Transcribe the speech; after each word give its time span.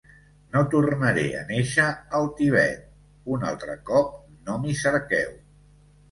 No 0.53 0.61
tornaré 0.69 1.25
a 1.39 1.41
néixer 1.49 1.83
al 2.19 2.29
Tibet 2.39 2.87
un 3.35 3.45
altre 3.51 3.75
cop, 3.91 4.15
no 4.49 4.55
m'hi 4.63 4.73
cerqueu. 4.79 5.37